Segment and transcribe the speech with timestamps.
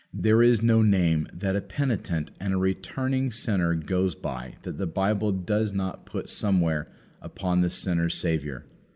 [0.11, 4.87] There is no name that a penitent and a returning sinner goes by that the
[4.87, 6.87] Bible does not put somewhere
[7.21, 8.65] upon the sinner's Saviour.